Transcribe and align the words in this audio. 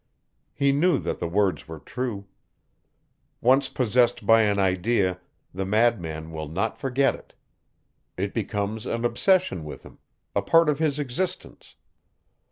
He 0.55 0.71
knew 0.71 0.97
that 0.97 1.19
the 1.19 1.27
words 1.27 1.67
were 1.67 1.77
true. 1.77 2.25
Once 3.39 3.69
possessed 3.69 4.25
by 4.25 4.41
an 4.41 4.57
idea 4.57 5.19
the 5.53 5.63
madman 5.63 6.31
will 6.31 6.47
not 6.47 6.75
forget 6.75 7.13
it. 7.13 7.35
It 8.17 8.33
becomes 8.33 8.87
an 8.87 9.05
obsession 9.05 9.63
with 9.63 9.83
him 9.83 9.99
a 10.35 10.41
part 10.41 10.69
of 10.69 10.79
his 10.79 10.97
existence. 10.97 11.75